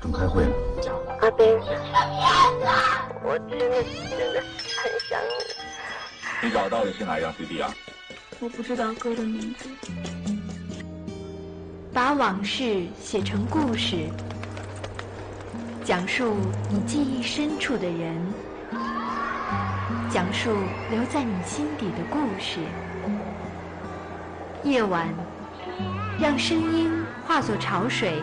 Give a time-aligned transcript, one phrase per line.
[0.00, 0.52] 正开会呢。
[1.20, 1.46] 阿斌，
[3.22, 6.48] 我真的真的很想你。
[6.48, 7.72] 你找到的是哪张 CD 啊？
[8.40, 9.68] 我不知道歌的名字。
[11.92, 14.08] 把往事写成故事，
[15.84, 16.34] 讲述
[16.68, 18.16] 你记忆深处的人，
[20.10, 20.50] 讲述
[20.90, 22.58] 留在你心底的故事。
[24.64, 25.08] 夜晚，
[26.18, 26.90] 让声音
[27.26, 28.22] 化作潮水，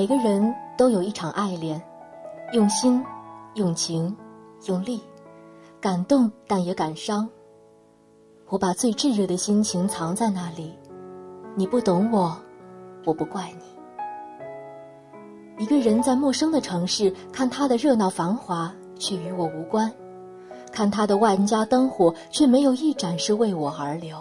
[0.00, 1.78] 每个人都有一场爱恋，
[2.54, 3.04] 用心、
[3.52, 4.16] 用情、
[4.64, 4.98] 用力，
[5.78, 7.28] 感动但也感伤。
[8.48, 10.72] 我把最炙热的心情藏在那里，
[11.54, 12.34] 你不懂我，
[13.04, 13.64] 我不怪你。
[15.62, 19.86] 一个人在陌生的城市看他的热闹繁华，却与我无关；
[20.72, 24.16] 看他的万家灯火，却没有一盏是为我而留。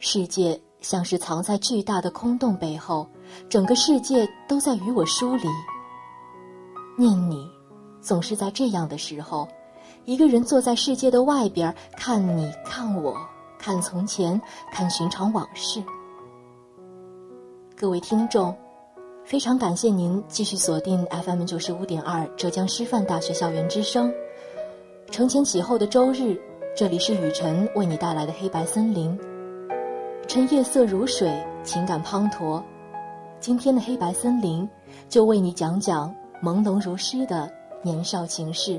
[0.00, 3.08] 世界像是藏在巨大的空洞背后。
[3.48, 5.48] 整个世界都在与我疏离。
[6.96, 7.48] 念你，
[8.00, 9.48] 总是在这样的时候，
[10.04, 13.16] 一个人坐在世界的外边，看你，看我，
[13.58, 14.40] 看从前，
[14.72, 15.82] 看寻常往事。
[17.76, 18.54] 各位听众，
[19.24, 24.12] 非常感谢您继续锁定 FM 九十五点二浙江师范大学校园之声。
[25.10, 26.38] 承前启后的周日，
[26.76, 29.18] 这里是雨晨为你带来的黑白森林。
[30.28, 32.62] 趁夜色如水，情感滂沱。
[33.40, 34.68] 今天的黑白森林，
[35.08, 37.50] 就为你讲讲朦胧如诗的
[37.82, 38.78] 年少情事。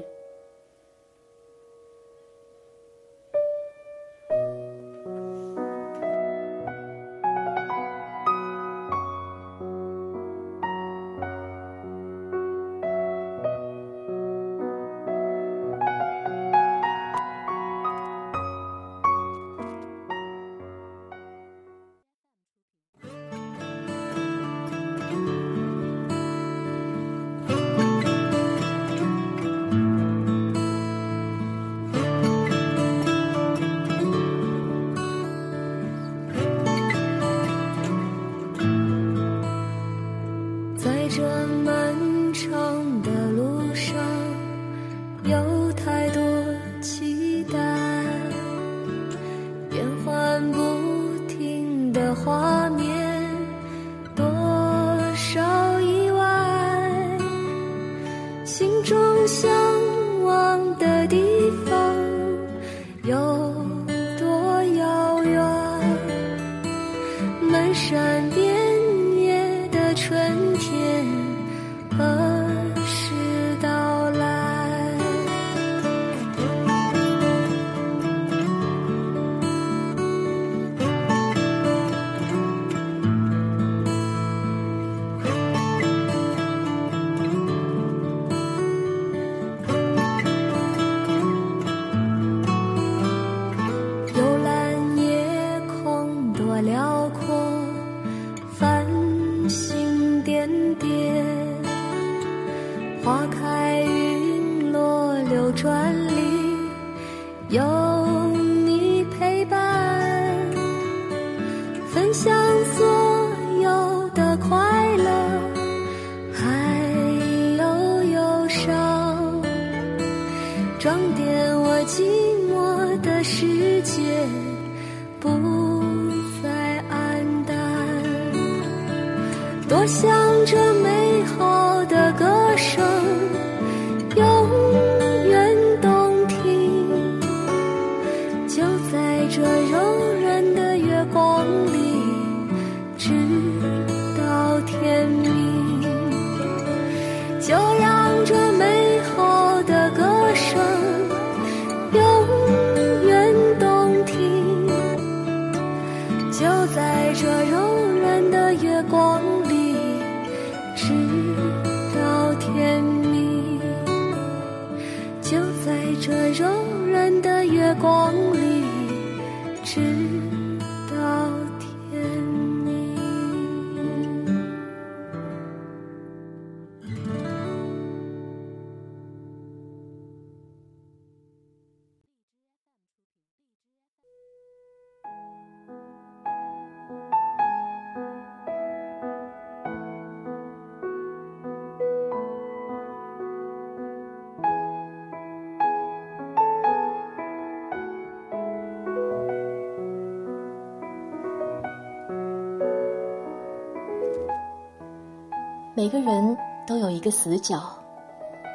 [205.81, 206.37] 每个人
[206.67, 207.75] 都有一个死角，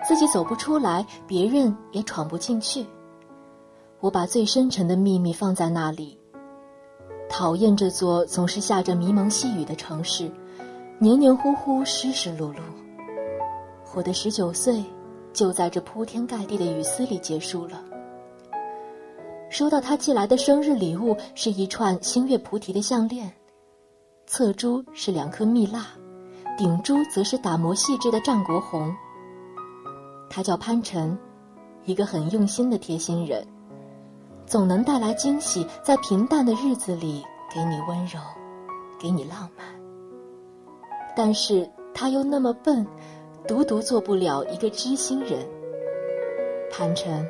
[0.06, 2.86] 自己走不出来，别人也闯不进去。
[3.98, 6.16] 我把最深沉的秘密放在那里。
[7.28, 10.30] 讨厌这座总是下着迷蒙细雨的城市，
[11.00, 12.60] 黏黏糊糊，湿湿漉漉。
[13.96, 14.84] 我的十九岁
[15.32, 17.82] 就在这铺天盖地的雨丝里结束了。
[19.50, 23.28] 收到他寄来的生日礼物是一串星月菩提的项链，
[24.28, 25.88] 侧珠是两颗蜜蜡。
[26.56, 28.94] 顶珠则是打磨细致的战国红。
[30.30, 31.16] 他叫潘晨，
[31.84, 33.46] 一个很用心的贴心人，
[34.46, 37.22] 总能带来惊喜，在平淡的日子里
[37.52, 38.18] 给你温柔，
[38.98, 39.66] 给你浪漫。
[41.14, 42.86] 但是他又那么笨，
[43.46, 45.46] 独独做不了一个知心人。
[46.72, 47.26] 潘晨，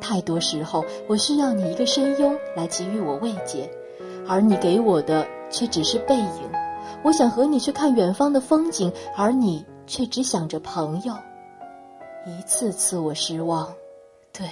[0.00, 3.70] 太多时候我需要你一个声拥来给予我慰藉，
[4.26, 6.65] 而你给我的却只是背影。
[7.06, 11.14] 我想和你去看远方的风景，而你却只想着朋友。
[12.26, 13.72] 一次次我失望，
[14.32, 14.50] 对，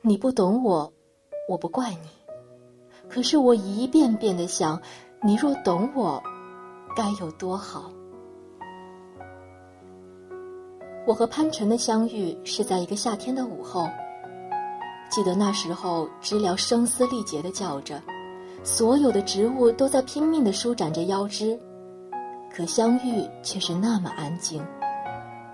[0.00, 0.90] 你不懂我，
[1.46, 2.08] 我不怪你。
[3.10, 4.80] 可是我一遍遍的想，
[5.22, 6.22] 你若懂我，
[6.96, 7.92] 该有多好。
[11.06, 13.86] 我和潘晨的相遇是在一个夏天的午后，
[15.10, 18.02] 记得那时候知了声嘶力竭的叫着。
[18.64, 21.56] 所有的植物都在拼命地舒展着腰肢，
[22.50, 24.64] 可相遇却是那么安静，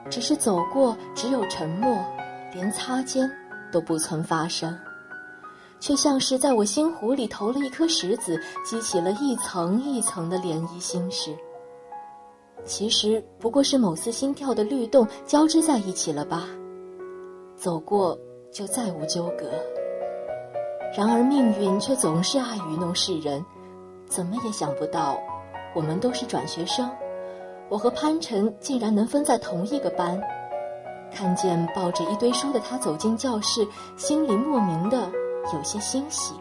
[0.08, 1.98] 只是走过，只有沉默，
[2.54, 3.28] 连擦肩
[3.72, 4.78] 都不曾发生，
[5.80, 11.34] 却像是在我心湖里投了一颗石子，激起了一层一层的涟漪心事。
[12.64, 16.46] 其实不过是某次心跳的律动交织在一起了吧，
[17.56, 18.16] 走过
[18.52, 19.50] 就再无纠葛。
[20.96, 23.44] 然而命运却总是爱愚弄世人，
[24.06, 25.16] 怎么也想不到，
[25.74, 26.90] 我们都是转学生，
[27.68, 30.20] 我和潘晨竟然能分在同一个班。
[31.12, 33.66] 看见抱着一堆书的他走进教室，
[33.96, 35.08] 心里莫名的
[35.52, 36.34] 有些欣喜。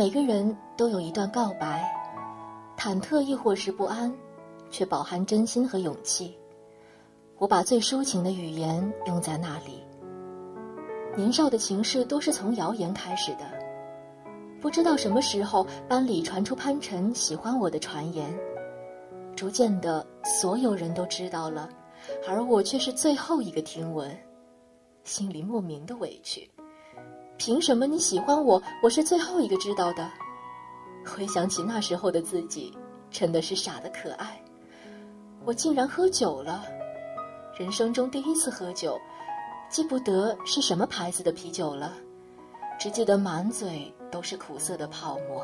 [0.00, 1.86] 每个人都有一段告白，
[2.74, 4.10] 忐忑亦或是不安，
[4.70, 6.34] 却饱含真心和勇气。
[7.36, 9.84] 我把最抒情的语言用在那里。
[11.14, 13.44] 年少的情事都是从谣言开始的，
[14.58, 18.34] 不知道什么时候班里传出潘晨喜欢我的传言，
[19.36, 21.68] 逐渐的所有人都知道了，
[22.26, 24.10] 而我却是最后一个听闻，
[25.04, 26.50] 心里莫名的委屈。
[27.40, 28.62] 凭什么你喜欢我？
[28.82, 30.06] 我是最后一个知道的。
[31.06, 32.70] 回想起那时候的自己，
[33.10, 34.38] 真的是傻的可爱。
[35.46, 36.62] 我竟然喝酒了，
[37.58, 39.00] 人生中第一次喝酒，
[39.70, 41.94] 记不得是什么牌子的啤酒了，
[42.78, 45.42] 只记得满嘴都是苦涩的泡沫。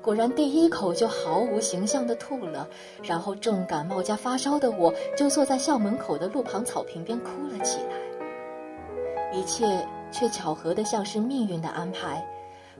[0.00, 2.68] 果然第一口就毫无形象的吐了，
[3.02, 9.36] 然后重感冒加发烧的我，就坐在校门口的路旁草坪边哭了起来。
[9.36, 9.84] 一切。
[10.10, 12.26] 却巧合的像是命运的安排，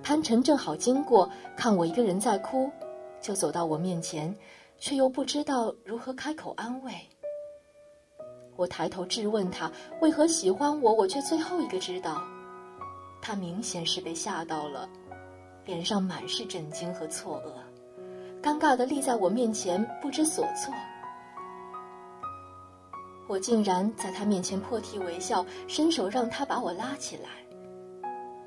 [0.03, 2.71] 潘晨正好经过，看我一个人在哭，
[3.21, 4.35] 就走到我面前，
[4.79, 6.93] 却又不知道如何开口安慰。
[8.57, 9.71] 我抬头质问他
[10.01, 12.21] 为何喜欢我，我却最后一个知道。
[13.21, 14.89] 他明显是被吓到了，
[15.65, 20.73] 脸上满是震惊和错愕，尴尬的立在我面前不知所措。
[23.29, 27.29] 我竟然在他面前破涕为笑，伸手让他把我拉起来。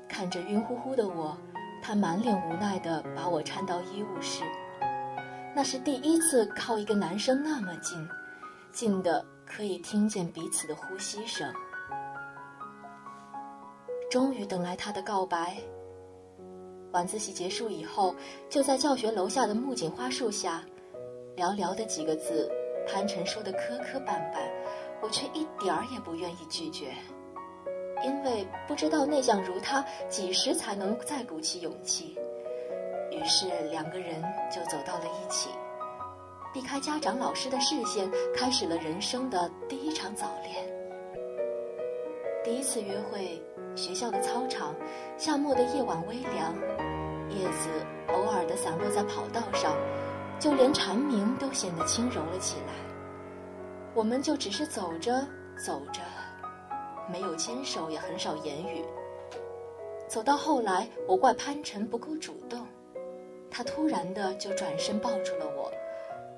[0.08, 1.38] 看着晕乎乎的我，
[1.80, 4.42] 他满脸无奈地把我搀到医务室。
[5.54, 8.08] 那是第一次靠一个男生那么近，
[8.72, 11.50] 近的可以听见彼此的呼吸声。
[14.10, 15.56] 终于等来他的告白。
[16.90, 18.14] 晚自习结束以后，
[18.50, 20.62] 就在教学楼下的木槿花树下，
[21.36, 22.50] 寥寥的几个字。
[22.84, 24.42] 潘晨说的磕磕绊绊，
[25.02, 26.94] 我却一点儿也不愿意拒绝，
[28.04, 32.16] 因为不知道内向如他几时才能再鼓起勇气。
[33.10, 35.50] 于是两个人就走到了一起，
[36.54, 40.64] 避开家长老师的视线，开始了人生的第一场早恋。
[42.44, 43.42] 第一次约会，
[43.74, 44.74] 学校的操场，
[45.18, 46.54] 夏末的夜晚微凉，
[47.28, 47.68] 叶子
[48.08, 49.76] 偶尔的散落在跑道上。
[50.38, 52.91] 就连蝉鸣都显得轻柔了起来。
[53.94, 55.26] 我们就只是走着
[55.64, 56.00] 走着，
[57.10, 58.84] 没有牵手，也很少言语。
[60.08, 62.66] 走到后来，我怪潘晨不够主动，
[63.50, 65.70] 他突然的就转身抱住了我。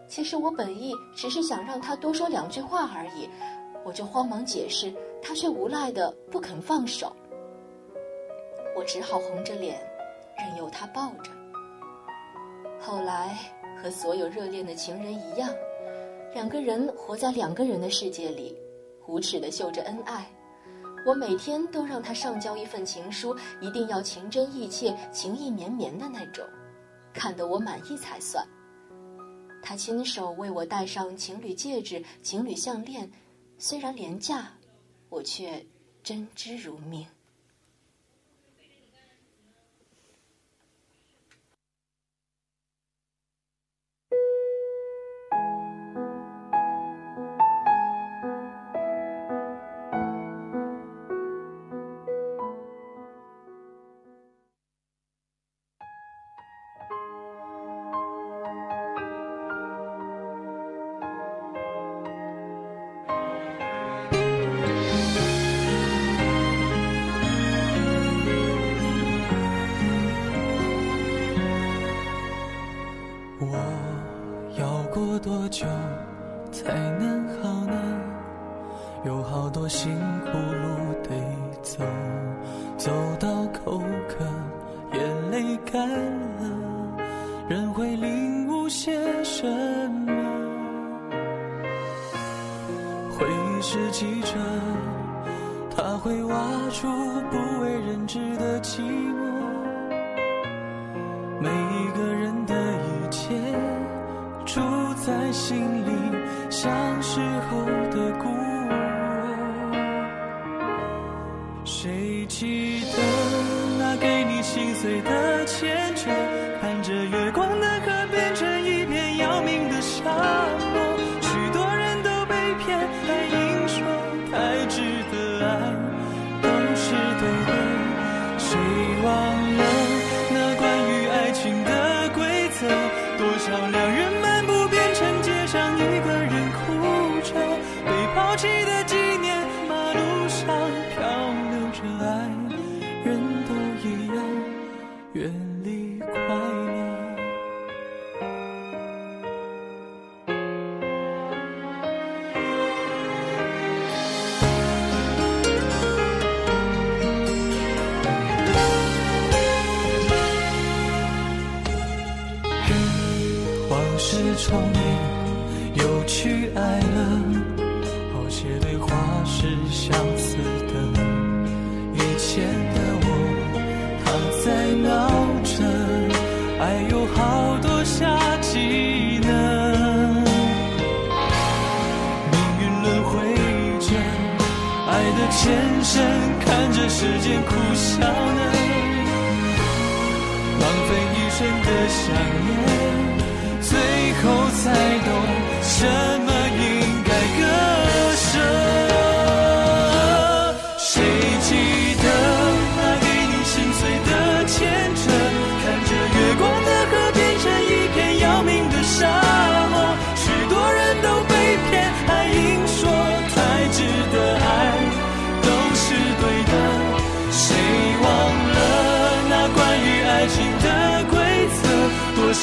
[0.08, 3.28] 其实我本意只是想让他多说两句话而已，
[3.84, 4.92] 我就慌忙解释，
[5.22, 7.14] 他却无赖的不肯放手。
[8.76, 9.80] 我只好红着脸，
[10.38, 11.30] 任由他抱着。
[12.80, 13.36] 后来。
[13.82, 15.50] 和所有热恋的情人一样，
[16.34, 18.56] 两个人活在两个人的世界里，
[19.06, 20.28] 无耻的秀着恩爱。
[21.06, 26.44] 我每天都让他上交一份情书，一定要情真意切、情意绵绵的那种，
[27.12, 28.44] 看得我满意才算。
[29.62, 33.08] 他亲手为我戴上情侣戒指、情侣项链，
[33.56, 34.52] 虽然廉价，
[35.10, 35.64] 我却
[36.02, 37.06] 珍之如命。
[112.34, 112.73] 谁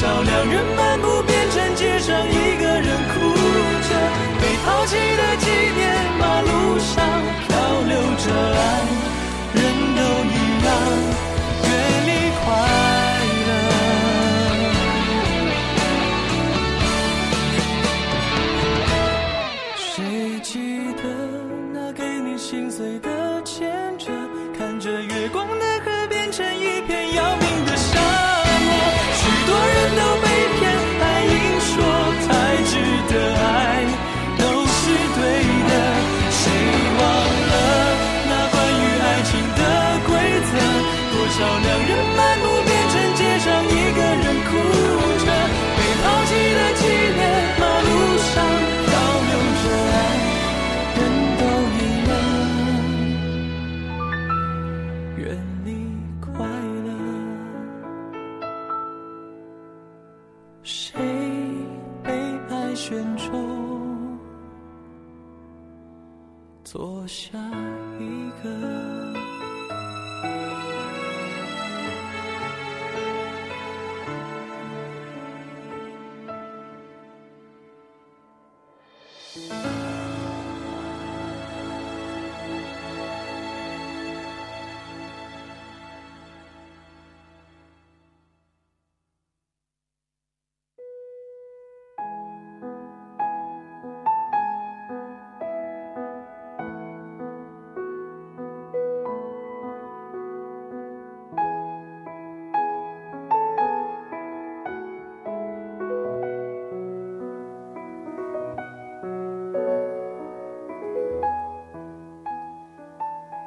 [0.02, 1.11] 少两人漫步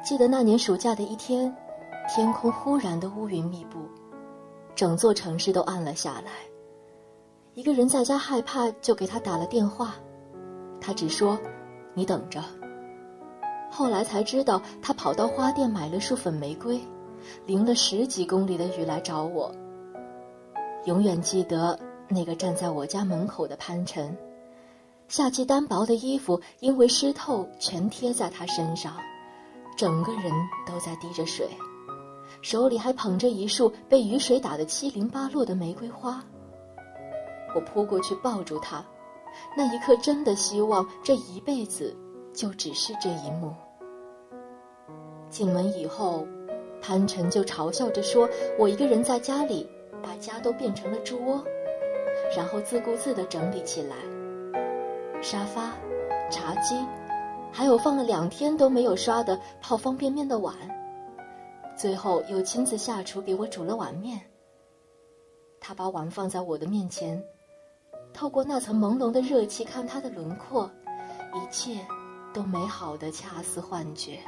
[0.06, 1.52] 记得那年暑假的一天，
[2.08, 3.80] 天空忽然的乌云密布，
[4.72, 6.30] 整座城市都暗了下来。
[7.54, 9.96] 一个人在家害怕，就给他打了电话，
[10.80, 11.36] 他只说
[11.92, 12.40] ：“你等着。”
[13.68, 16.80] 后来才知道，他跑到花店买了束粉玫瑰，
[17.44, 19.52] 淋了十几公里的雨来找我。
[20.84, 24.16] 永远记得那个站在我家门口的潘晨，
[25.08, 28.94] 夏季单薄的衣服因为湿透全贴在他身上。
[29.76, 30.32] 整个人
[30.66, 31.48] 都在滴着水，
[32.40, 36.24] 手里还捧着一束被雨水打得七零八落的玫瑰花。
[37.54, 38.84] 我扑过去抱住他，
[39.56, 41.94] 那一刻真的希望这一辈子
[42.32, 43.54] 就只是这一幕。
[45.28, 46.26] 进门以后，
[46.80, 49.68] 潘晨就嘲笑着说：“我一个人在家里，
[50.02, 51.44] 把家都变成了猪窝。”
[52.34, 53.96] 然后自顾自地整理起来，
[55.20, 55.72] 沙发、
[56.30, 56.74] 茶几。
[57.56, 60.54] 还有放了两天都没有刷的泡方便面的碗，
[61.74, 64.20] 最后又亲自下厨给我煮了碗面。
[65.58, 67.18] 他把碗放在我的面前，
[68.12, 70.70] 透过那层朦胧的热气看他的轮廓，
[71.32, 71.80] 一切
[72.34, 74.18] 都美好的恰似幻觉。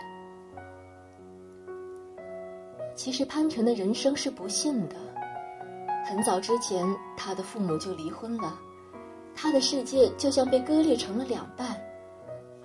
[2.94, 4.96] 其实潘晨的人生是不幸的，
[6.06, 6.82] 很早之前
[7.14, 8.58] 他的父母就离婚了，
[9.36, 11.78] 他的世界就像被割裂成了两半。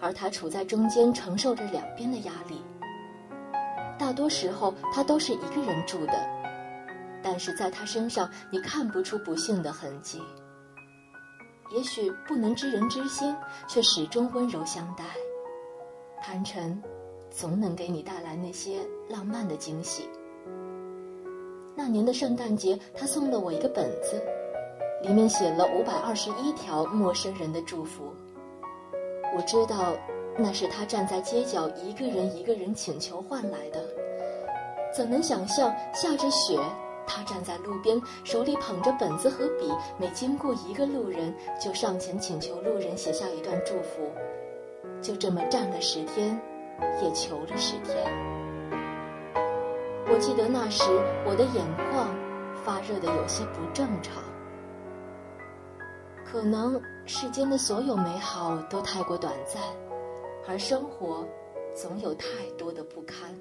[0.04, 2.62] 而他处在中间，承受着两边的压力。
[3.98, 6.14] 大多时候，他都是一个人住的，
[7.24, 10.22] 但是在他身上，你看不出不幸的痕迹。
[11.74, 13.34] 也许不能知人知心，
[13.66, 15.06] 却始终温柔相待。
[16.22, 16.84] 潘晨，
[17.32, 20.10] 总能给你带来那些浪漫的惊喜。
[21.76, 24.22] 那年的圣诞节，他送了我一个本子，
[25.02, 28.14] 里面写了五百二十一条陌生人的祝福。
[29.36, 29.96] 我知道，
[30.38, 33.84] 那是他站在街角一个人一个人请求换来的。
[34.96, 36.60] 怎能想象下着雪，
[37.08, 44.12] 他站在路边，手里捧着本子和笔，每经过一个路人，就上前请求路人写下一段祝福。
[45.02, 46.40] 就这么站了十天，
[47.02, 47.98] 也求了十天。
[50.12, 50.84] 我记得那时
[51.26, 52.08] 我的眼眶
[52.64, 54.22] 发热的有些不正常。
[56.24, 59.62] 可能世间的所有美好都太过短暂，
[60.48, 61.28] 而生活
[61.76, 63.38] 总有太多的不堪。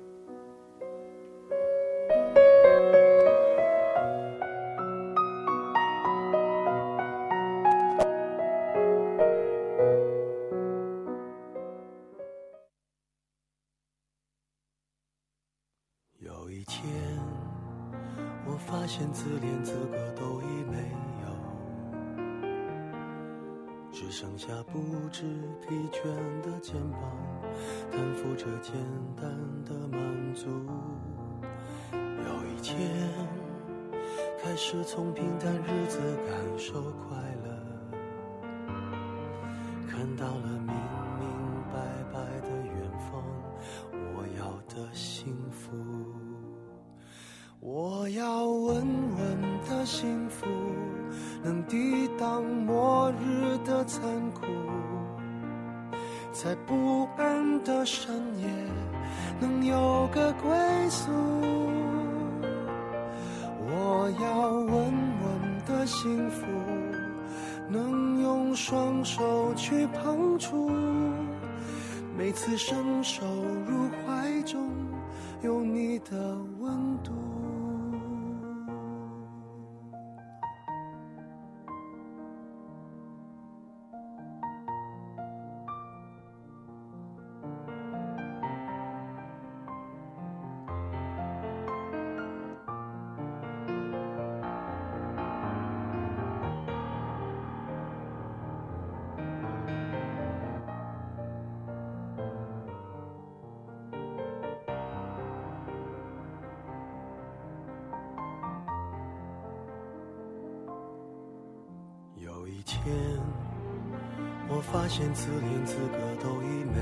[114.95, 116.77] 现自怜资格都已没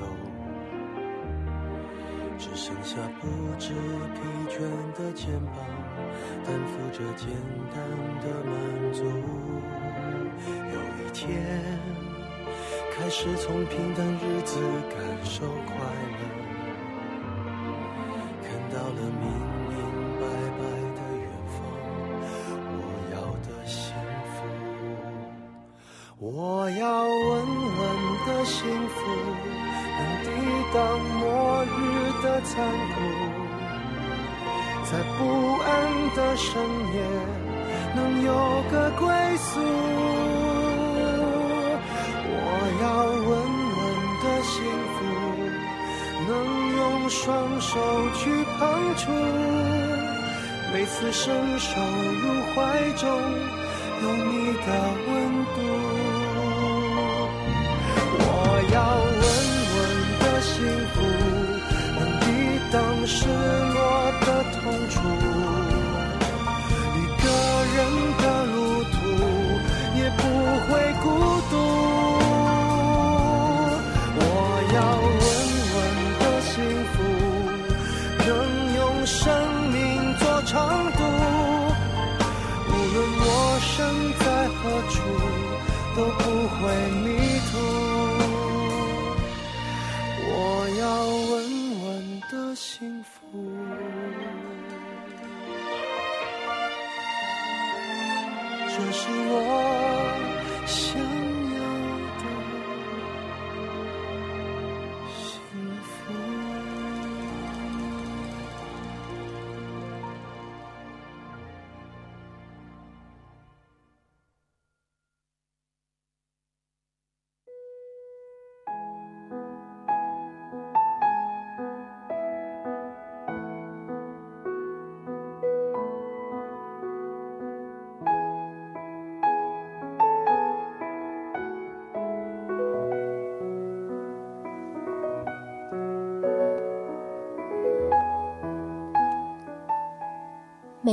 [0.00, 0.04] 有，
[2.36, 4.18] 只剩下不知疲
[4.50, 4.58] 倦
[4.98, 5.64] 的肩膀，
[6.44, 7.28] 担负着简
[7.72, 7.78] 单
[8.20, 8.52] 的满
[8.92, 9.04] 足。
[10.74, 11.24] 有一天，
[12.96, 14.58] 开始从平淡日子
[14.90, 15.76] 感受快
[16.18, 16.35] 乐，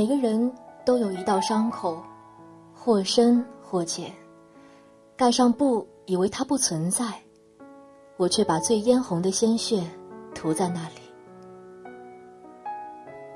[0.04, 0.52] 每个人
[0.84, 1.98] 都有一道伤口，
[2.74, 4.12] 或深或浅，
[5.16, 7.06] 盖上布，以为它不存在，
[8.18, 9.82] 我却把最嫣红的鲜血
[10.34, 10.96] 涂在那里。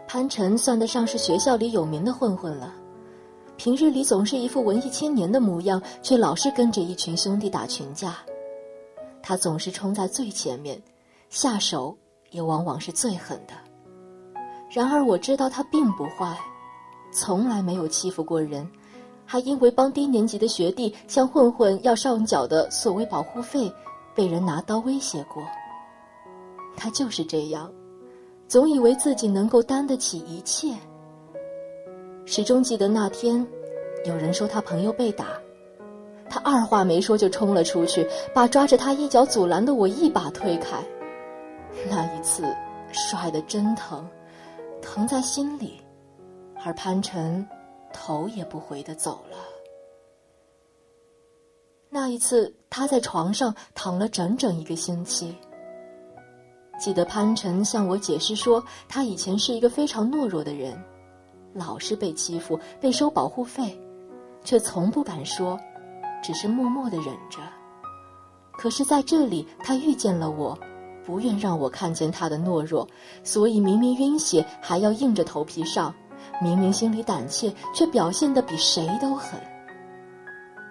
[0.06, 2.74] 潘晨算得上是学校里有名的混混了，
[3.56, 8.14] 平日里总是一副文艺青年的模样，却老是跟着一群兄弟打群架。
[9.22, 10.78] 他总是冲在最前面，
[11.30, 11.96] 下手
[12.28, 13.54] 也往往是最狠的。
[14.70, 16.38] 然而我知道他并不坏，
[17.10, 18.68] 从来没有欺负过人，
[19.24, 23.72] 还因为帮低年级的学弟向混混要上缴的所谓保护费，
[24.14, 25.42] 被人拿刀威胁过。
[26.76, 27.70] 他就是这样，
[28.46, 30.72] 总以为自己能够担得起一切。
[32.24, 33.44] 始终记得那天，
[34.04, 35.26] 有人说他朋友被打。
[36.30, 40.76] 他二话没说就冲了出去，把抓着他衣角阻拦的我一把推开。
[41.88, 42.44] 那一次，
[42.92, 44.06] 摔得真疼，
[44.82, 45.80] 疼在心里，
[46.64, 47.46] 而潘晨
[47.92, 49.36] 头也不回的走了。
[51.90, 55.34] 那一次，他在床上躺了整整一个星期。
[56.78, 60.80] 记得潘晨向我解释说，他以前是一个非常懦弱的人，
[61.54, 63.76] 老是被欺负，被收保护费，
[64.44, 65.58] 却从不敢说。
[66.20, 67.38] 只是默默的忍着，
[68.52, 70.58] 可是在这里，他遇见了我，
[71.06, 72.86] 不愿让我看见他的懦弱，
[73.22, 75.94] 所以明明晕血还要硬着头皮上，
[76.40, 79.40] 明明心里胆怯，却表现得比谁都狠。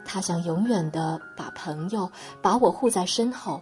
[0.06, 2.10] 他想永远的把朋友
[2.42, 3.62] 把我护在身后，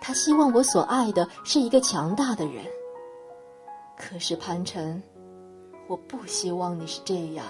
[0.00, 2.64] 他希望我所爱的是一个强大的人。
[3.96, 5.02] 可是潘晨，
[5.88, 7.44] 我不希望你是这样。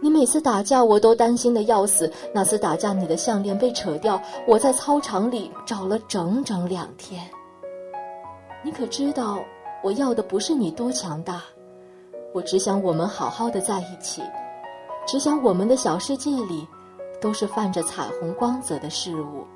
[0.00, 2.12] 你每次打架，我都担心的要死。
[2.32, 7.28] 那次打架，你的项链被扯掉，我在操场里找了整整两天。
[8.62, 9.42] 你可知道，
[9.82, 11.42] 我要的不是你多强大，
[12.34, 14.22] 我只想我们好好的在一起，
[15.06, 16.66] 只想我们的小世界里，
[17.20, 19.46] 都是泛着彩虹光泽的事物。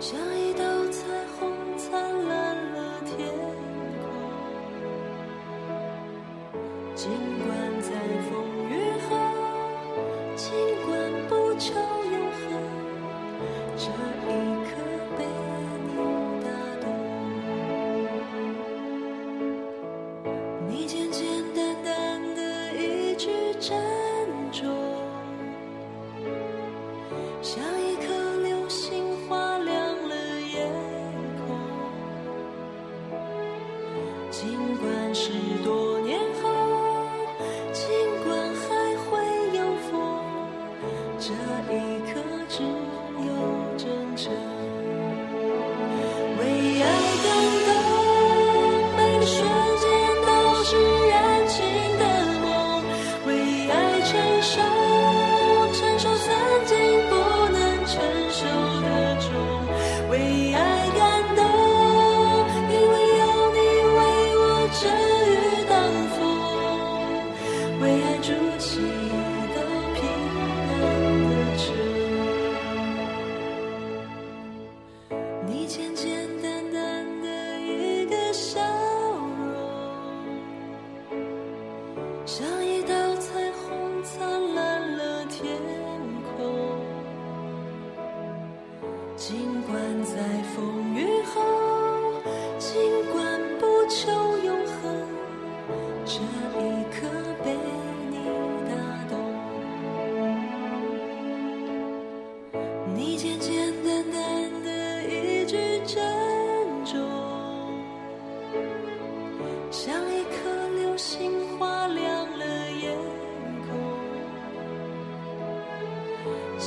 [0.00, 0.37] 想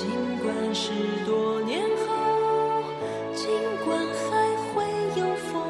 [0.02, 0.10] 尽
[0.40, 0.90] 管是
[1.28, 2.84] 多年后，
[3.36, 3.52] 尽
[3.86, 4.26] 管还
[4.74, 4.84] 会
[5.16, 5.62] 有风，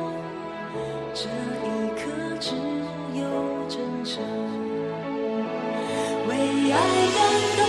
[1.13, 1.27] 这
[1.67, 2.01] 一刻
[2.39, 2.55] 只
[3.19, 3.21] 有
[3.67, 4.23] 真诚。
[6.29, 6.31] 为
[6.71, 6.75] 爱
[7.13, 7.19] 感
[7.57, 7.60] 动。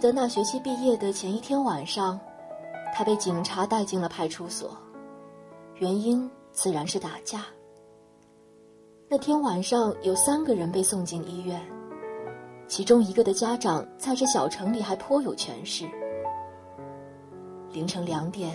[0.00, 2.18] 记得那学期毕业的前一天晚上，
[2.94, 4.74] 他被警察带进了派出所，
[5.74, 7.44] 原因自然是打架。
[9.10, 11.60] 那天晚上有三个人被送进医院，
[12.66, 15.84] 其中一个的家长在这小城里还颇有权势。
[17.70, 18.50] 凌晨两点，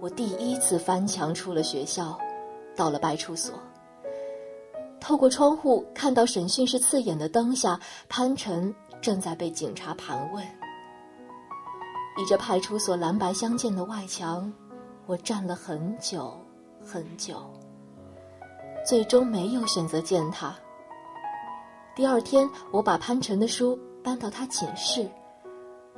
[0.00, 2.18] 我第一次翻墙出了学校，
[2.74, 3.54] 到了派出所。
[4.98, 10.44] 透过窗户看到审讯室刺眼的灯下，潘晨正在被警察盘问。
[12.18, 14.52] 倚着派出所蓝白相间的外墙，
[15.06, 16.34] 我站了很久
[16.84, 17.36] 很久，
[18.84, 20.54] 最终没有选择见他。
[21.96, 25.08] 第二天，我把潘晨的书搬到他寝室，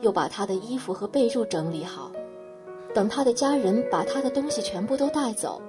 [0.01, 2.13] 又把他的衣服和被褥整理好，
[2.95, 5.61] 等他的家人把他的东西全部都带走。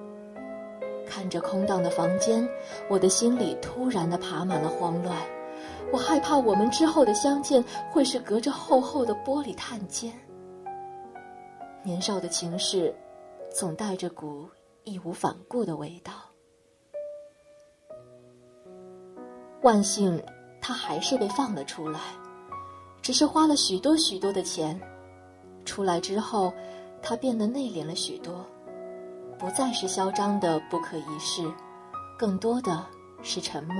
[1.07, 2.47] 看着空荡的房间，
[2.87, 5.17] 我的心里突然的爬满了慌乱。
[5.91, 10.11] 我害怕我们之后的相见会是隔着厚厚的玻璃探监。
[11.85, 12.91] 年少的情事，
[13.53, 14.49] 总带着股
[14.85, 16.13] 义无反顾的味道。
[19.61, 20.19] 万幸，
[20.59, 21.99] 他还是被放了出来，
[23.03, 24.81] 只是花了许多许多的钱。
[25.63, 26.51] 出来之后，
[27.03, 28.43] 他变得内敛了许多，
[29.37, 31.43] 不再是嚣张的不可一世，
[32.17, 32.83] 更多的
[33.21, 33.75] 是沉默。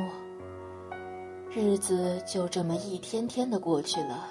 [1.50, 4.28] 日子就这么一天天的过去了。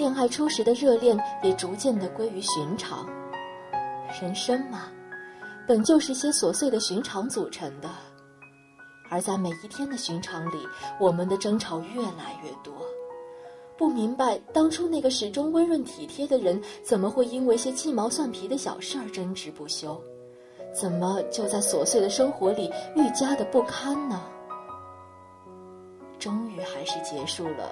[0.00, 3.06] 恋爱初时的热恋也逐渐的归于寻常，
[4.18, 4.84] 人生嘛，
[5.68, 7.90] 本就是些琐碎的寻常组成的，
[9.10, 10.66] 而在每一天的寻常里，
[10.98, 12.72] 我们的争吵越来越多。
[13.76, 20.02] 不明白当初那个始终温润体贴的人，怎么会因为些鸡毛蒜皮的小事儿争执不休？
[20.72, 24.22] 怎么就在琐碎的生活里愈加的不堪呢？
[26.18, 27.70] 终于还是结束了。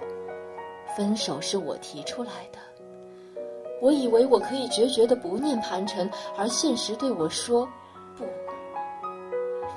[0.99, 2.59] 分手是我提出来的，
[3.80, 7.68] 我以为我可以决绝的不念盘缠，而现实对我说
[8.18, 8.24] ：“不。”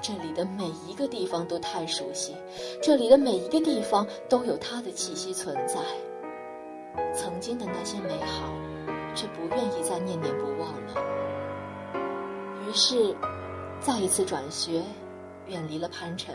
[0.01, 2.35] 这里的每一个地方都太熟悉，
[2.81, 5.77] 这里的每一个地方都有它的气息存在。
[7.13, 8.51] 曾经的那些美好，
[9.13, 10.95] 却不愿意再念念不忘了。
[12.67, 13.15] 于是，
[13.79, 14.81] 再一次转学，
[15.45, 16.33] 远离了潘辰，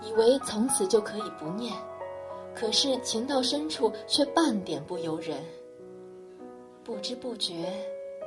[0.00, 1.74] 以为从此就可以不念。
[2.58, 5.36] 可是情到深处，却半点不由人。
[6.82, 7.70] 不知不觉，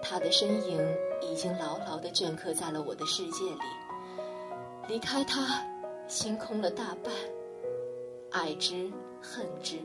[0.03, 0.79] 他的身影
[1.21, 3.61] 已经牢牢地镌刻在了我的世界里。
[4.87, 5.65] 离开他，
[6.07, 7.11] 心空了大半。
[8.29, 9.77] 爱之恨之，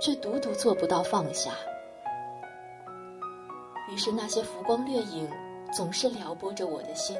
[0.00, 1.52] 却独独做不到放下。
[3.90, 5.26] 于是那些浮光掠影，
[5.72, 7.16] 总是撩拨着我的心。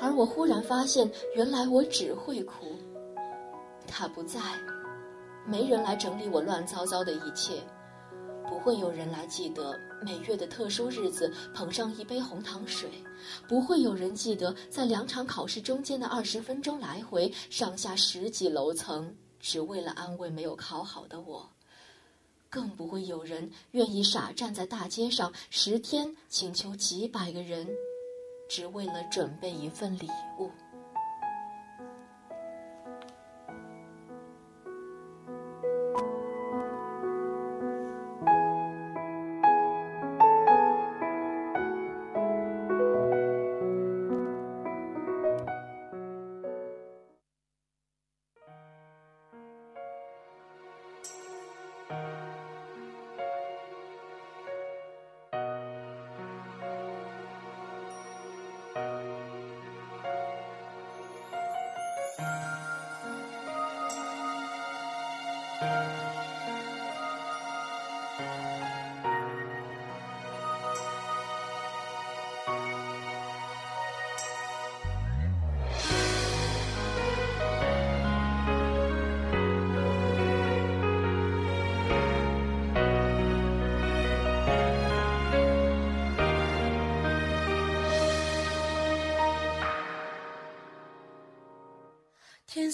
[0.00, 2.64] 而我忽然发现，原来我只会哭。
[3.86, 4.40] 他不在。
[5.46, 7.62] 没人来整理我乱糟糟的一切，
[8.48, 12.90] 不会有人来记得每月的特殊日子捧上一杯红糖水，
[13.48, 21.48] 不会有人记得在两场考试中间的二十分钟来回上下十几楼层，只为了安慰没有考好的我，
[22.50, 27.68] 更不会有人愿意傻站在大街上十天请求几百个人，
[28.48, 30.08] 只为了准备一份礼
[30.40, 30.50] 物。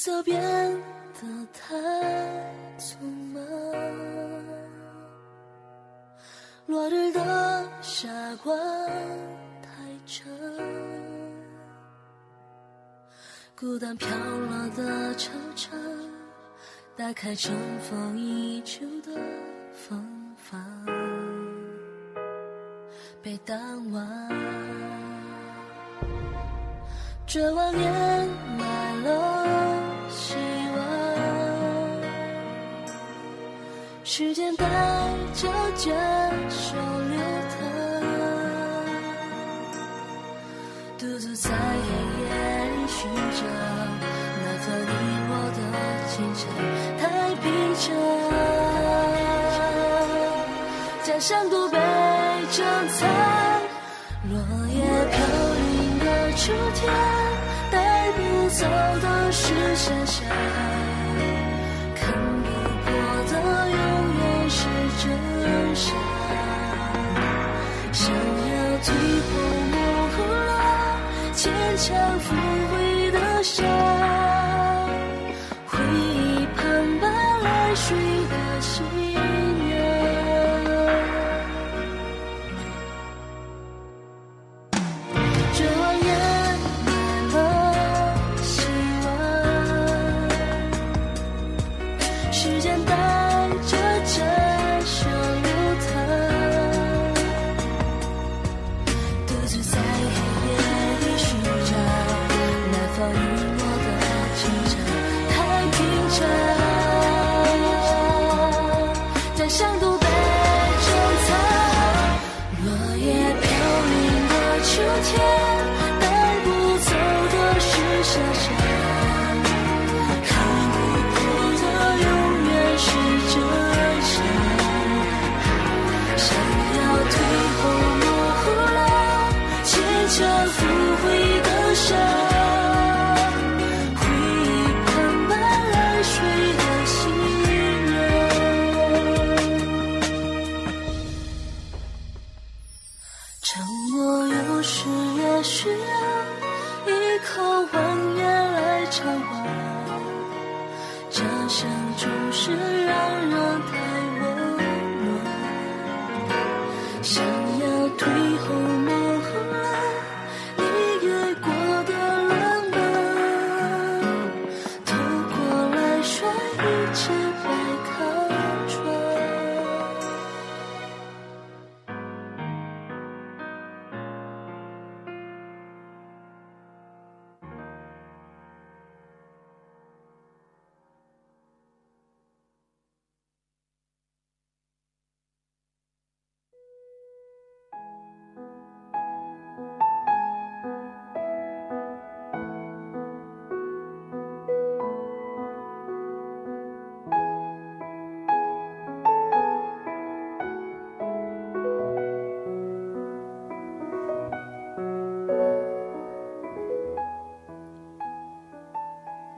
[0.04, 1.76] 色变得太
[2.76, 2.96] 匆
[3.32, 3.40] 忙，
[6.66, 8.08] 落日的霞
[8.42, 8.58] 光
[9.62, 9.70] 太
[10.04, 10.26] 长，
[13.56, 15.68] 孤单飘落的惆怅，
[16.96, 19.14] 打开尘封已久的
[19.70, 20.04] 芬
[20.36, 20.60] 芳，
[23.22, 23.56] 被淡
[23.92, 24.04] 忘。
[27.24, 28.28] 绝望掩
[28.58, 29.71] 埋了
[34.14, 34.66] 时间带
[35.32, 35.90] 着坚
[36.50, 36.74] 守
[37.08, 37.64] 流淌，
[40.98, 41.56] 独自在黑
[42.20, 42.28] 夜
[42.68, 43.40] 里寻找
[44.44, 44.92] 那份你
[45.30, 45.58] 我的
[46.10, 46.44] 清晨。
[47.00, 47.02] 太
[47.40, 47.42] 平
[47.80, 47.88] 常，
[51.02, 51.78] 家乡都被
[52.50, 52.60] 珍
[52.90, 53.08] 藏，
[54.28, 54.36] 落
[54.68, 54.76] 叶
[55.10, 55.16] 飘
[55.56, 56.04] 零的
[56.36, 56.92] 秋天。
[57.70, 58.60] 带不走
[59.00, 60.28] 的是想象，
[67.92, 69.32] 想要退后
[69.70, 69.76] 模
[70.08, 70.52] 糊了
[71.32, 72.26] 坚强抚
[72.74, 73.66] 慰的伤，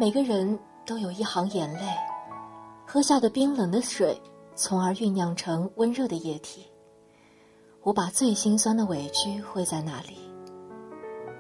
[0.05, 1.81] 每个人都有一行眼泪，
[2.87, 4.21] 喝下的冰冷的水，
[4.55, 6.67] 从而酝酿成温热的液体。
[7.81, 10.19] 我把最心酸的委屈汇在那里。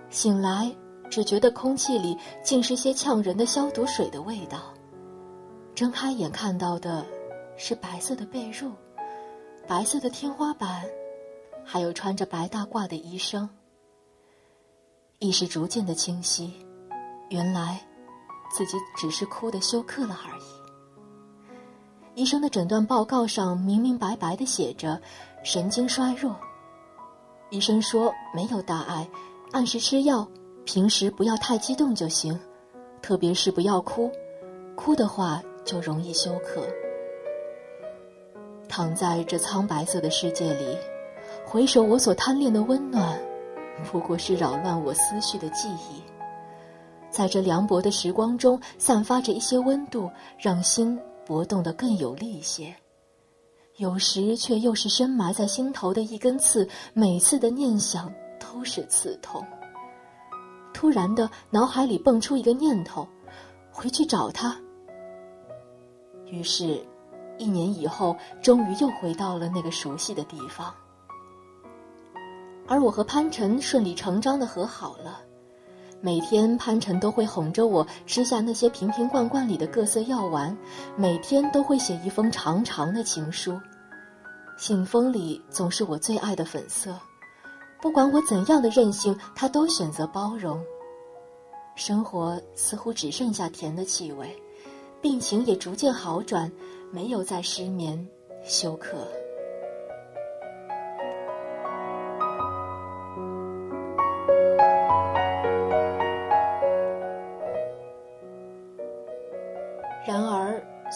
[0.09, 0.75] 醒来，
[1.11, 4.73] 只觉得空气里尽是些呛人的消毒水的味道。
[5.75, 7.05] 睁开眼看到的，
[7.59, 8.73] 是白色的被褥，
[9.69, 10.83] 白色的天花板，
[11.67, 13.47] 还有穿着白大褂的医生。
[15.19, 16.51] 意识逐渐的清晰，
[17.29, 17.79] 原来。
[18.55, 20.43] 自己只是哭的休克了而已。
[22.15, 25.01] 医生的诊断报告上明明白白的写着
[25.43, 26.37] 神经衰弱。
[27.51, 29.09] 医生说没有大碍，
[29.51, 30.27] 按时吃药，
[30.65, 32.39] 平时不要太激动就行，
[33.03, 34.09] 特别是不要哭，
[34.77, 36.65] 哭的话就容易休克。
[38.69, 40.79] 躺在这苍白色的世界里，
[41.45, 43.19] 回首我所贪恋的温暖，
[43.91, 46.01] 不过是扰乱我思绪的记忆。
[47.15, 52.75] 在这凉薄的时光中，散发着一些温度，让心搏动得更有力一些。
[53.77, 59.47] 有时却又是深埋在心头的一根刺，每次的念想都是刺痛。
[60.73, 63.07] 突然的，脑海里蹦出一个念头：
[63.71, 64.57] 回去找他。
[66.27, 66.85] 于是，
[67.39, 70.75] 一年以后，终于又回到了那个熟悉的地方。
[72.67, 75.21] 而我和潘晨顺理成章的和好了。
[76.05, 80.55] 每天潘晨都会哄着我吃下那些瓶瓶罐罐里的各色药丸，
[80.97, 83.59] 每天都会写一封长长的情书，
[84.59, 86.95] 信封里总是我最爱的粉色。
[87.81, 90.63] 不管我怎样的任性，他都选择包容。
[91.75, 94.31] 生活似乎只剩下甜的气味，
[95.01, 96.53] 病情也逐渐好转，
[96.93, 98.07] 没有再失眠、
[98.45, 99.09] 休克。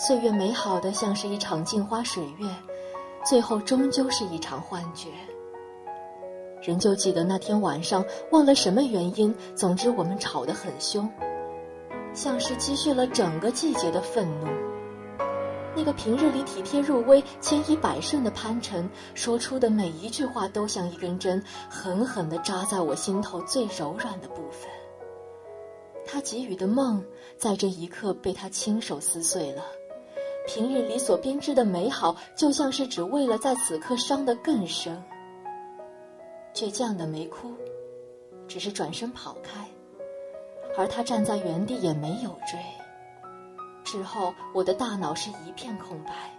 [0.08, 2.48] 岁月美好的像是一场镜花水月，
[3.26, 5.10] 最后终究是一场幻觉。
[6.62, 11.06] 仍旧记得那天晚上，忘了什么原因，总之我们吵得很凶，
[12.14, 14.46] 像是积蓄了整个季节的愤怒。
[15.76, 24.70] 那个平日里体贴入微、千依百顺的潘晨，说出的每一句话都像一根针，狠狠地扎在我心头最柔软的部分。
[26.06, 27.04] 他给予的梦，
[27.36, 29.62] 在这一刻被他亲手撕碎了。
[30.48, 35.00] 平日里所编织的美好，就像是只为了在此刻伤得更深。
[36.54, 37.52] 倔强的没哭，
[38.48, 39.68] 只是转身跑开，
[40.74, 42.58] 而他站在原地也没有追。
[43.84, 46.32] 之后，我的大脑是一片空白，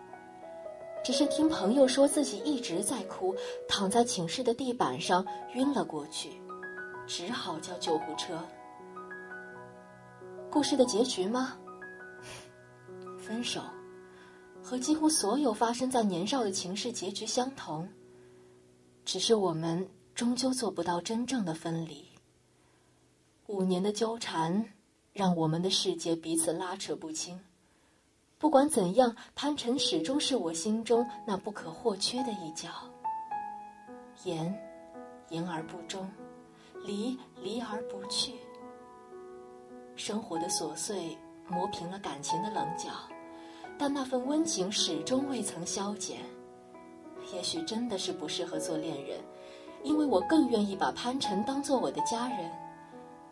[1.03, 3.35] 只是听朋友说自己一直在哭，
[3.67, 6.41] 躺在寝室的地板上晕了过去，
[7.05, 8.43] 只好叫救护车。
[10.49, 11.53] 故事的结局吗？
[13.21, 13.61] 分手，
[14.69, 17.89] 和几乎所有发生在年少的情事结局相同，
[19.03, 19.89] 只是我们。
[20.13, 22.05] 终究做不到真正的分离。
[23.47, 24.65] 五年的纠缠，
[25.13, 27.39] 让我们的世界彼此拉扯不清。
[28.37, 32.69] 不管怎样，潘晨始终是我心中那不可或缺的一角。
[34.25, 34.53] 言，
[35.29, 36.05] 言而不忠；
[36.85, 38.33] 离，离而不去。
[39.95, 41.17] 生活的琐碎
[41.47, 42.89] 磨平了感情的棱角，
[43.79, 46.19] 但那份温情始终未曾消减。
[47.33, 49.19] 也许真的是不适合做恋人。
[49.81, 52.51] 因为我更愿意把潘晨当做我的家人，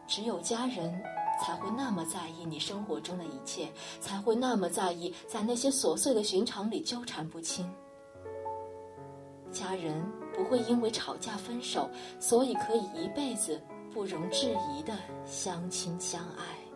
[0.07, 0.97] 只有家人
[1.43, 3.67] 才会那么在意你生活中的一切，
[3.99, 7.69] 才会那么在意在那些琐碎的寻常里纠缠不清。
[9.51, 10.01] 家人
[10.33, 13.61] 不会因为吵架分手，所以可以一辈子
[13.93, 14.93] 不容置疑的
[15.25, 16.66] 相亲相爱。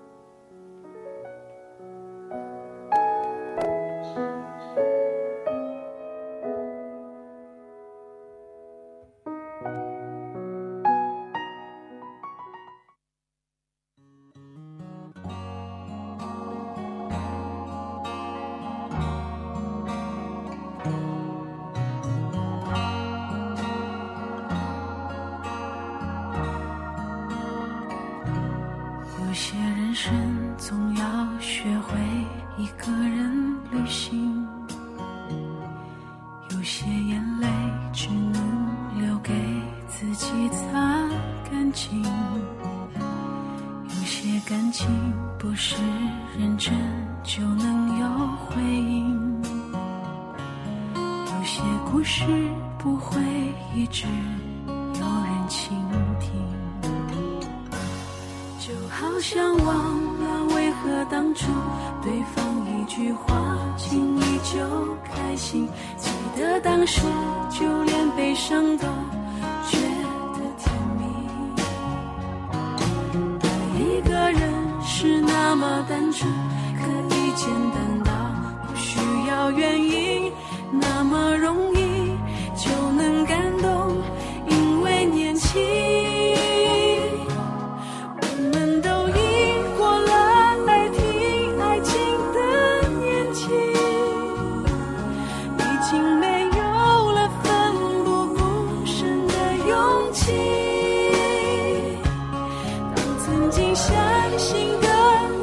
[103.31, 103.95] 曾经相
[104.37, 104.87] 信的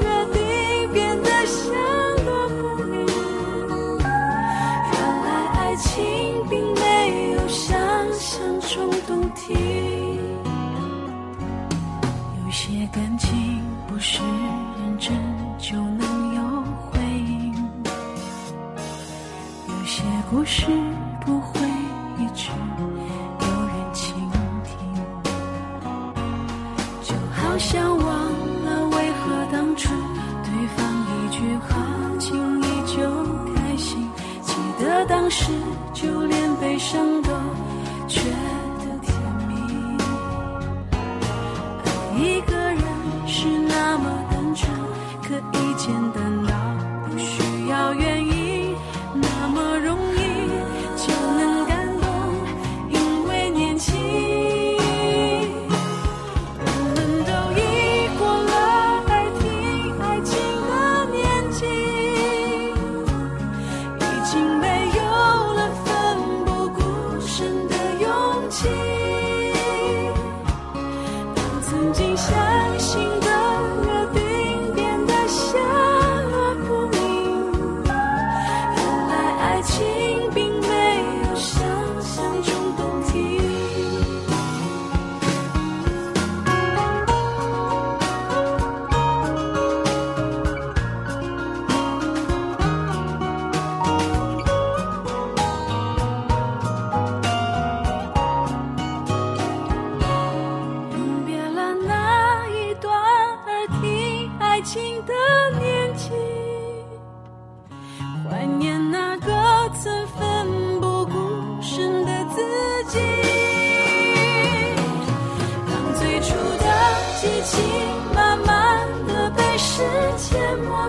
[0.03, 1.73] 约定变得像
[2.23, 3.07] 多不明，
[3.97, 5.89] 原来爱情
[6.51, 7.81] 并没有想
[8.13, 9.57] 象中动听。
[12.45, 14.21] 有些感情不是。
[36.79, 37.18] 生。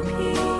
[0.01, 0.58] 间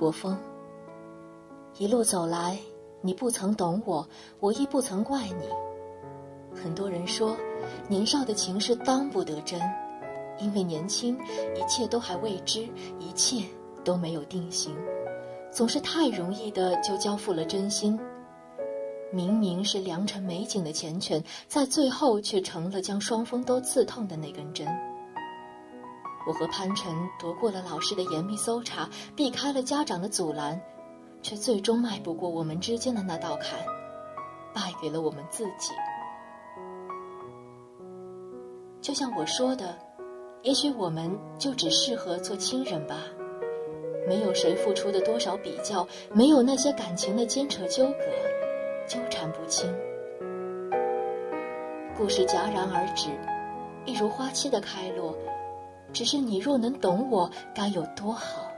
[0.00, 0.34] 过风。
[1.76, 2.58] 一路走来，
[3.02, 4.08] 你不曾懂我，
[4.40, 5.46] 我亦不曾怪你。
[6.58, 7.36] 很多人说，
[7.86, 9.60] 年少的情是当不得真，
[10.38, 11.14] 因为年轻，
[11.54, 12.62] 一切都还未知，
[12.98, 13.44] 一切
[13.84, 14.74] 都没有定型，
[15.52, 18.00] 总是太容易的就交付了真心。
[19.12, 24.66] 明明是良辰美景的缱绻，在最后却成了将双峰都刺痛的那根针。
[26.30, 30.60] 我和潘晨夺过了老师的严密搜查，避开了家长的阻拦，
[31.22, 33.58] 却最终迈不过我们之间的那道坎，
[34.54, 35.72] 败给了我们自己。
[38.80, 39.76] 就像我说的，
[40.42, 42.98] 也许我们就只适合做亲人吧，
[44.06, 48.04] 没有谁付出的多少比较，没有那些感情的牵扯纠葛，
[48.86, 49.68] 纠缠不清。
[51.98, 53.08] 故事戛然而止，
[53.84, 55.12] 一如花期的开落。
[55.92, 58.50] 只是你若能懂我，该有多好。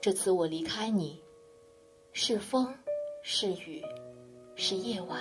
[0.00, 1.22] 这次我离开你，
[2.12, 2.74] 是风，
[3.22, 3.82] 是雨，
[4.56, 5.20] 是夜晚。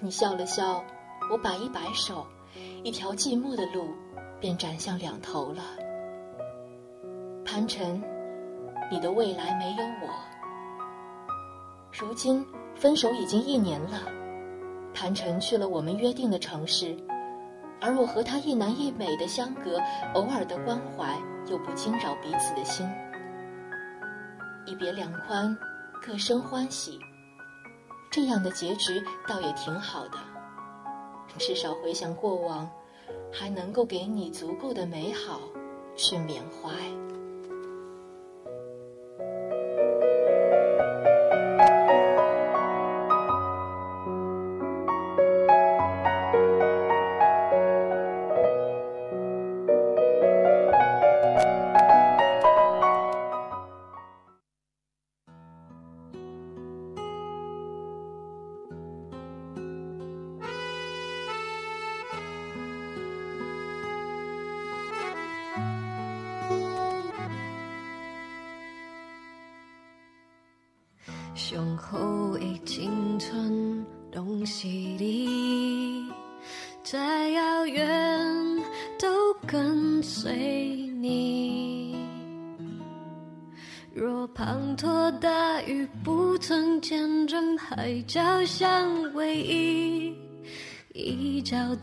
[0.00, 0.82] 你笑了笑，
[1.30, 2.26] 我摆一摆手，
[2.82, 3.88] 一条寂寞的路
[4.40, 5.62] 便展向两头了。
[7.44, 8.02] 潘晨，
[8.90, 10.08] 你的未来没有我。
[11.92, 12.44] 如今
[12.74, 14.00] 分手已经一年了，
[14.92, 16.96] 潘晨去了我们约定的城市。
[17.84, 19.78] 而我和他一南一北的相隔，
[20.14, 22.88] 偶尔的关怀又不惊扰彼此的心。
[24.64, 25.54] 一别两宽，
[26.02, 26.98] 各生欢喜。
[28.10, 30.16] 这样的结局倒也挺好的，
[31.36, 32.66] 至少回想过往，
[33.30, 35.38] 还能够给你足够的美好
[35.94, 36.70] 去缅怀。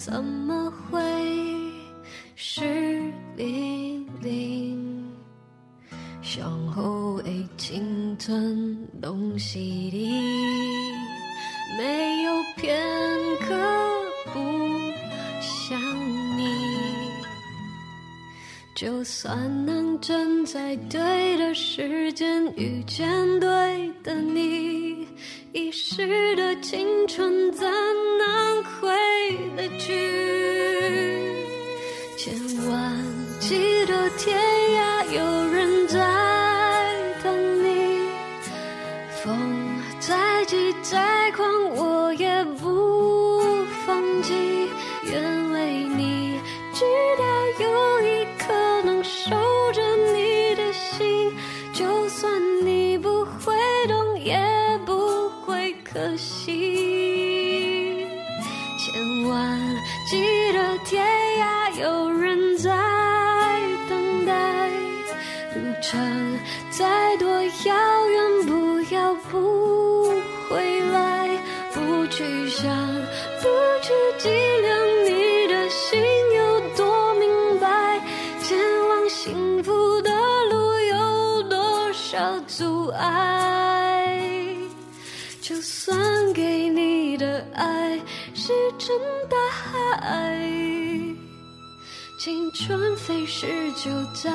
[0.04, 1.00] 怎么会
[2.36, 2.64] 湿
[3.38, 5.08] 淋淋？
[6.24, 6.42] 雄
[6.72, 10.10] 厚的青春拢是你，
[11.78, 12.76] 没有片
[13.42, 13.56] 刻
[14.34, 14.40] 不
[15.40, 15.80] 想
[16.36, 16.44] 你。
[18.74, 23.08] 就算能站在对的时间遇见
[23.40, 24.81] 对的你，
[25.54, 27.68] 遗失的青春怎
[28.18, 28.90] 能回
[29.58, 29.92] 得去？
[32.18, 32.34] 千
[32.70, 32.98] 万
[33.40, 34.61] 记得天
[88.92, 89.38] 真的
[90.02, 90.38] 爱，
[92.20, 94.30] 青春飞逝就再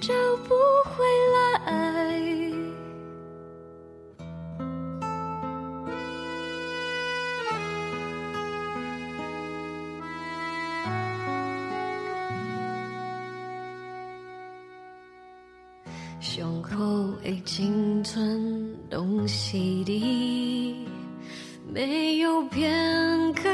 [0.00, 0.14] 找
[0.48, 0.54] 不
[0.88, 1.04] 回
[1.34, 2.40] 来。
[16.20, 16.74] 胸口
[17.22, 20.86] 的青春洞悉地，
[21.70, 23.53] 没有片刻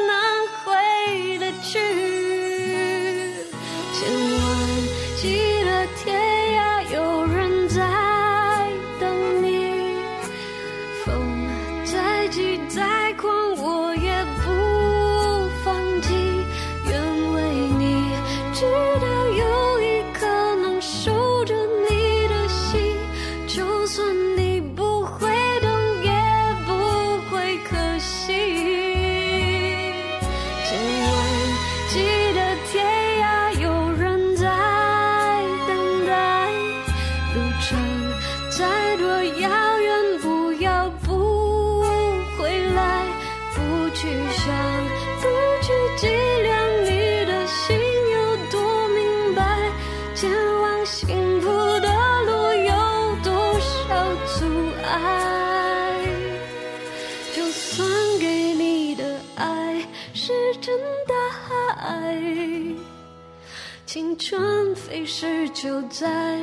[65.61, 66.41] 就在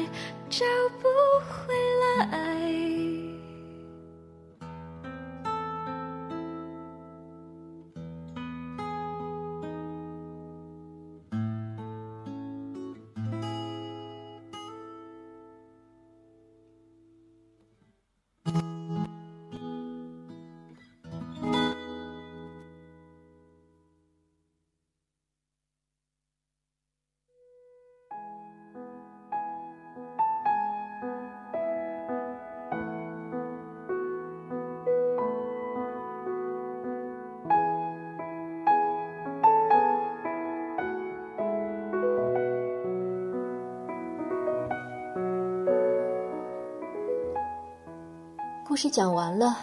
[48.81, 49.57] 事讲完了，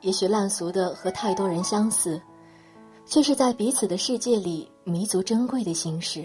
[0.00, 2.18] 也许烂俗的和太多人相似，
[3.04, 6.24] 却是在彼此的世界里弥足珍贵的心事。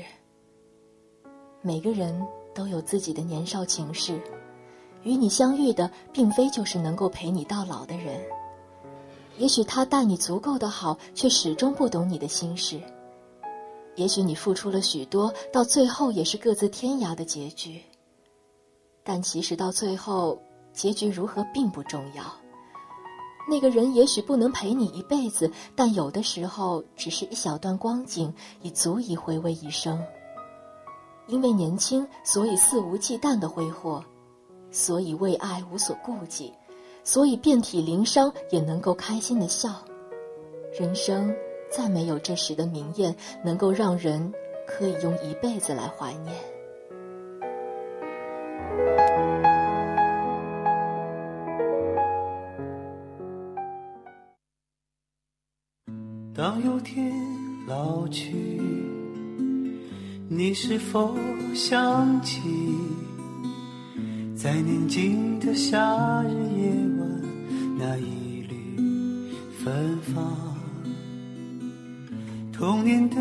[1.62, 4.22] 每个人都有自己的年少情事，
[5.04, 8.22] 与你相遇的并非就是能够陪你到老的人。
[9.38, 12.80] 也许他待你足够的好，却始终不懂你的心事。
[13.98, 17.82] 也许你付出了许多，到最后也是各自天涯的结局。
[19.04, 20.42] 但其实到最后，
[20.78, 22.24] 结局如何并不重要。
[23.50, 30.00] 那个人也许不能陪你一辈子，但有的时候只是一小段光景，已足以回味一生。
[31.26, 34.04] 因为年轻，所以肆无忌惮的挥霍，
[34.70, 36.54] 所以为爱无所顾忌，
[37.04, 39.74] 所以遍体鳞伤也能够开心的笑。
[40.78, 41.34] 人生
[41.72, 44.32] 再没有这时的明艳，能够让人
[44.68, 46.36] 可以用一辈子来怀念。
[56.38, 57.12] 当有天
[57.66, 58.62] 老去，
[60.30, 61.18] 你是否
[61.56, 62.40] 想起，
[64.36, 66.70] 在宁静的夏日夜
[67.00, 67.22] 晚，
[67.80, 68.56] 那一缕
[69.64, 70.56] 芬芳，
[72.54, 73.18] 童年的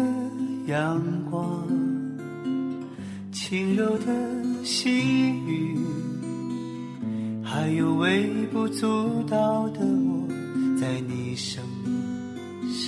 [0.67, 1.67] 阳光，
[3.33, 4.13] 轻柔的
[4.63, 5.79] 细雨，
[7.43, 8.87] 还有微不足
[9.27, 10.29] 道的我，
[10.79, 11.96] 在你生命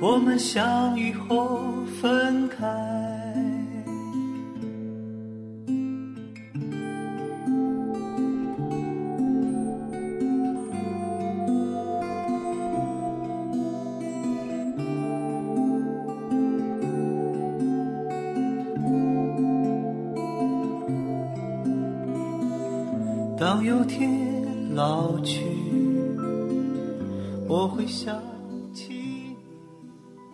[0.00, 2.89] 我们相遇后分开。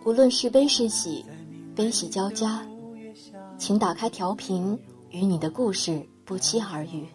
[0.05, 1.25] 无论是悲是喜，
[1.75, 2.65] 悲喜交加，
[3.57, 4.77] 请打开调频，
[5.09, 7.05] 与你的故事不期而遇。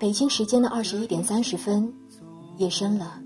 [0.00, 1.92] 北京时间的二十一点三十分，
[2.56, 3.20] 夜深了，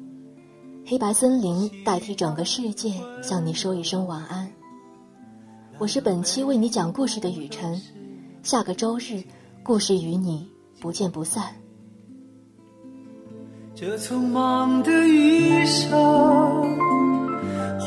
[0.86, 4.50] 黑白森林代替整个世界向你说一声晚安。
[5.78, 7.80] 我是本期为你讲故事的雨晨，
[8.42, 9.22] 下个周日，
[9.62, 10.46] 故事与你
[10.80, 11.54] 不见不散。
[13.74, 15.88] 这匆忙的一生，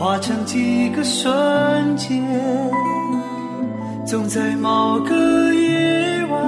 [0.02, 2.20] 化成几个瞬间，
[4.04, 6.42] 总在某个夜晚，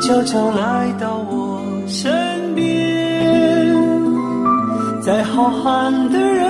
[0.00, 3.74] 悄悄来到我身边，
[5.02, 6.48] 在浩瀚的人，